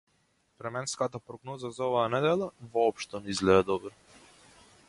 [0.63, 3.97] Временската прогноза за оваа недела воопшто не изгледа добро.